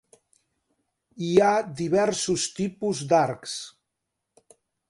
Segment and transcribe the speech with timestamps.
[1.25, 1.51] Hi ha
[1.83, 3.57] diversos tipus d'arcs.